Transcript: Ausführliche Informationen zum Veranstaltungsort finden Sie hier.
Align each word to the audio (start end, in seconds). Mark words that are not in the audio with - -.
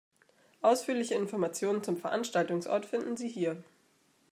Ausführliche 0.61 1.13
Informationen 1.13 1.83
zum 1.83 1.95
Veranstaltungsort 1.95 2.87
finden 2.87 3.17
Sie 3.17 3.29
hier. 3.29 3.63